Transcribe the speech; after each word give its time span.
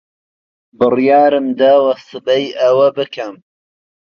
بڕیارم 0.79 1.47
داوە 1.59 1.93
سبەی 2.09 2.45
ئەوە 2.61 2.87
بکەم. 2.97 3.33